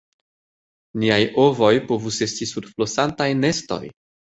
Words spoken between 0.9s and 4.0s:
"Niaj ovoj povus esti sur flosantaj nestoj!"